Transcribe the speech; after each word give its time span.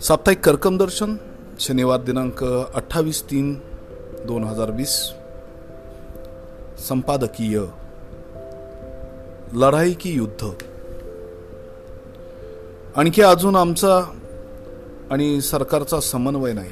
साप्ताहिक 0.00 0.44
कर्कम 0.44 0.76
दर्शन 0.76 1.16
शनिवार 1.60 2.00
दिनांक 2.00 2.44
अठ्ठावीस 2.44 3.22
तीन 3.22 3.60
दोन 4.26 4.44
हजार 4.44 4.70
वीस. 4.70 5.12
संपादकीय. 6.88 7.60
लढाई 9.52 9.92
की 9.92 10.10
युद्ध. 10.12 10.48
आणखी 12.96 13.22
अजून 13.22 13.56
आमचा 13.56 14.04
आणि 15.10 15.40
सरकारचा 15.40 16.00
समन्वय 16.00 16.52
नाही. 16.52 16.70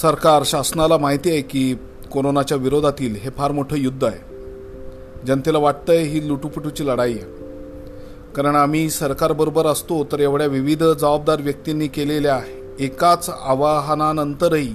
सरकार 0.00 0.42
शासनाला 0.44 0.98
माहिती 0.98 1.30
आहे 1.30 1.42
की 1.42 1.74
कोरोनाच्या 2.12 2.58
विरोधातील 2.58 3.16
हे 3.16 3.30
फार 3.30 3.52
मोठं 3.52 3.76
युद्ध 3.76 4.04
आहे. 4.04 4.33
जनतेला 5.26 5.58
वाटतंय 5.58 5.98
ही 5.98 6.28
लुटूपुटूची 6.28 6.86
लढाई 6.86 7.12
आहे. 7.12 7.44
कारण 8.36 8.54
आम्ही 8.54 8.90
सरकारबरोबर 8.90 9.66
असतो 9.66 10.04
तर 10.04 10.20
एवढ्या 10.20 10.46
विविध 10.46 10.84
जबाबदार 10.84 11.40
व्यक्तींनी 11.40 11.88
केलेल्या 11.88 12.40
एकाच 12.80 13.30
आवाहनानंतरही 13.42 14.74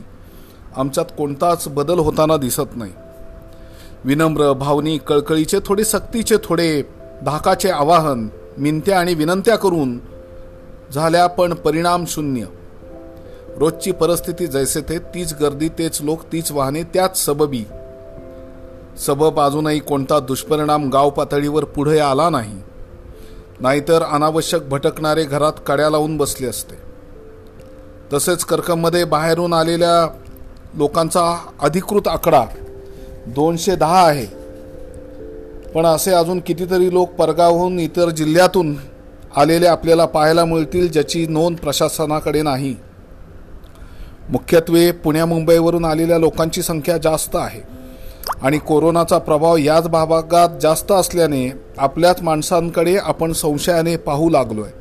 आमच्यात 0.76 1.06
कोणताच 1.18 1.68
बदल 1.68 2.00
होताना 2.00 2.38
दिसत 2.38 2.78
नाही. 2.78 2.92
विनम्र 4.06 4.54
भावनिक 4.54 5.02
कळकळीचे 5.02 5.60
थोडे 5.66 5.84
सक्तीचे 5.84 6.36
थोडे 6.44 6.82
धाकाचे 7.26 7.70
आवाहन 7.70 8.28
मिनत्या 8.58 9.00
आणि 9.00 9.14
विनंत्या 9.14 9.56
करून 9.56 10.00
झाल्या 10.94 11.28
पण 11.28 11.54
परिणाम 11.54 12.06
शून्य. 12.08 12.46
रोजची 13.58 13.92
परिस्थिती 13.92 14.48
जैसे 14.48 14.82
थे 14.82 15.00
तीच 15.00 15.34
गर्दी 15.42 15.70
तेच 15.70 16.02
लोक 16.02 16.22
तीच 16.22 16.52
वाहने 16.52 16.84
त्याच 16.84 17.26
सबबी. 17.26 17.64
सबब 19.00 19.40
अजूनही 19.40 19.80
कोणता 19.80 20.20
दुष्परिणाम 20.20 20.90
गाव 20.90 21.10
पातळीवर 21.10 21.64
पुढे 21.64 22.00
आला 22.00 22.30
नाही 22.30 22.58
नाहीतर 23.60 24.04
अनावश्यक 24.04 24.70
भटकणारे 24.70 25.24
घरात 25.24 25.54
कड्या 25.68 25.90
लावून 25.90 26.18
बसले 26.18 26.48
असते. 26.48 26.76
तसेच 28.14 28.46
कर्कममध्ये 28.46 29.04
बाहेरून 29.04 29.54
आलेल्या 29.54 30.20
लोकांचा 30.74 31.38
अधिकृत 31.62 32.08
आकडा 32.08 32.46
दोनशे 33.28 33.76
दहा 33.76 34.06
आहे. 34.08 34.26
पण 35.74 35.86
असे 35.86 36.12
अजून 36.12 36.40
कितीतरी 36.40 36.94
लोक 36.94 37.10
परगावहून 37.10 37.80
इतर 37.80 38.10
जिल्ह्यातून 38.10 38.76
आलेले 39.36 39.68
आपल्याला 39.68 40.06
पाहायला 40.06 40.46
मिळतील 40.46 40.92
ज्याची 40.92 41.28
नोंद 41.28 41.58
प्रशासनाकडे 41.58 42.42
नाही. 42.42 42.76
मुख्यत्वे 44.30 44.92
पुण्या 44.92 45.26
मुंबईवरून 45.26 45.86
आलेल्या 45.86 46.18
लोकांची 46.18 46.62
संख्या 46.62 46.98
जास्त 46.98 47.36
आहे. 47.36 47.79
आणि 48.42 48.58
कोरोनाचा 48.58 49.18
प्रभाव 49.18 49.58
याच 49.58 49.88
भागात 49.88 50.50
जास्त 50.62 50.92
असल्याने 50.92 51.54
आपल्याच 51.78 52.22
माणसांकडे 52.22 52.98
आपण 52.98 53.34
संशयाने 53.34 53.96
पाहू 53.96 54.30
लागलो 54.30 54.62
आहे 54.62 54.74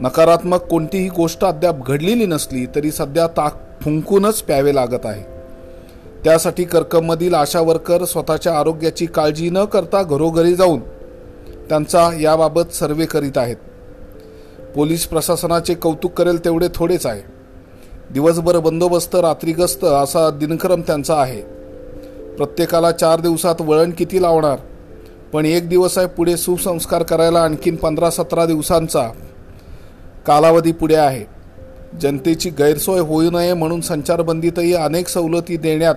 नकारात्मक 0.00 0.60
कोणतीही 0.60 1.08
गोष्ट 1.08 1.44
अद्याप 1.44 1.86
घडलेली 1.86 2.26
नसली 2.26 2.66
तरी 2.66 2.90
सध्या 2.90 3.26
ताक 3.26 3.82
फुंकूनच 3.82 4.42
प्यावे 4.42 4.74
लागत 4.74 5.06
आहे. 5.06 5.22
त्यासाठी 6.24 6.64
कर्कममधील 6.64 7.34
आशा 7.34 7.60
वर्कर 7.60 8.04
स्वतःच्या 8.04 8.58
आरोग्याची 8.58 9.06
काळजी 9.06 9.50
न 9.50 9.64
करता 9.64 10.02
घरोघरी 10.02 10.54
जाऊन 10.54 10.80
त्यांचा 11.68 12.10
याबाबत 12.20 12.74
सर्वे 12.74 13.04
करीत 13.04 13.38
आहेत. 13.38 13.56
पोलीस 14.74 15.06
प्रशासनाचे 15.06 15.74
कौतुक 15.74 16.12
करेल 16.12 16.44
तेवढे 16.44 16.68
थोडेच 16.74 17.06
आहे. 17.06 17.22
दिवसभर 18.12 18.58
बंदोबस्त 18.58 19.14
रात्री 19.14 19.52
गस्त 19.52 19.84
असा 19.84 20.30
दिनक्रम 20.30 20.80
त्यांचा 20.80 21.14
आहे. 21.14 21.59
प्रत्येकाला 22.40 22.90
चार 22.90 23.20
दिवसात 23.20 23.54
वळण 23.60 23.90
किती 23.90 24.22
लावणार? 24.22 24.58
पण 25.32 25.46
एक 25.46 25.68
दिवस 25.68 25.98
आहे 25.98 26.06
पुढे 26.06 26.36
सुसंस्कार 26.36 27.02
करायला 27.02 27.40
आणखीन 27.40 27.76
पंधरा 27.76 28.10
सतरा 28.10 28.46
दिवसांचा 28.46 29.08
कालावधी 30.26 30.72
पुढे 30.72 30.94
आहे. 30.94 31.24
जनतेची 32.00 32.50
गैरसोय 32.50 33.00
होऊ 33.00 33.30
नये 33.30 33.54
म्हणून 33.54 33.80
संचारबंदीतही 33.80 34.74
अनेक 34.74 35.08
सवलती 35.08 35.56
देण्यात 35.56 35.94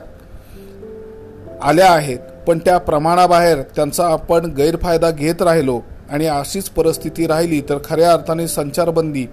आल्या 1.61 1.91
आहेत. 1.91 2.19
पण 2.47 2.59
त्या 2.59 2.77
प्रमाणाबाहेर 2.77 3.61
त्यांचा 3.61 4.07
आपण 4.07 4.45
गैरफायदा 4.45 5.11
घेत 5.11 5.41
राहिलो 5.41 5.79
आणि 6.09 6.25
अशीच 6.25 6.69
परिस्थिती 6.69 7.27
राहिली 7.27 7.61
तर 7.61 7.77
खऱ्या 7.85 8.13
अर्थाने 8.13 8.47
संचारबंदी 8.47 9.25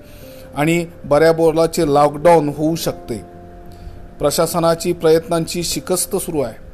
आणि 0.54 0.86
बऱ्या 1.04 1.32
बोलाचे 1.32 1.94
लॉकडाऊन 1.94 2.48
होऊ 2.48 2.76
शकते. 2.76 3.22
प्रशासनाची 4.18 4.92
प्रयत्नांची 4.92 5.62
शिकस्त 5.62 6.16
सुरू 6.16 6.40
आहे. 6.40 6.69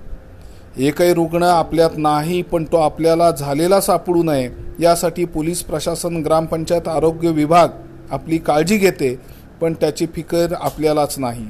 एकही 0.78 1.14
रुग्ण 1.14 1.42
आपल्यात 1.42 1.91
नाही 1.97 2.42
पण 2.42 2.64
तो 2.64 2.76
आपल्याला 2.76 3.31
झालेला 3.31 3.81
सापडू 3.81 4.22
नये 4.22 4.48
यासाठी 4.81 5.25
पोलीस 5.25 5.62
प्रशासन 5.62 6.16
ग्रामपंचायत 6.16 6.88
आरोग्य 6.88 7.31
विभाग 7.31 7.69
आपली 8.10 8.38
काळजी 8.38 8.76
घेते 8.76 9.20
पण 9.60 9.72
त्याची 9.72 10.06
फिकर 10.06 10.54
आपल्यालाच 10.60 11.19
नाही. 11.19 11.47